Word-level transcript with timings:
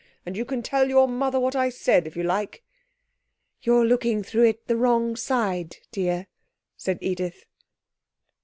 And 0.25 0.35
you 0.35 0.45
can 0.45 0.63
tell 0.63 0.89
your 0.89 1.07
mother 1.07 1.39
what 1.39 1.55
I 1.55 1.69
said 1.69 2.07
if 2.07 2.15
you 2.17 2.23
like.' 2.23 2.63
'You're 3.61 3.85
looking 3.85 4.23
through 4.23 4.45
it 4.45 4.65
the 4.65 4.75
wrong 4.75 5.15
side, 5.15 5.77
dear,' 5.91 6.25
said 6.75 6.97
Edith. 7.01 7.45